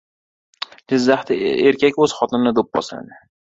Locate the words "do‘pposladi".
2.63-3.25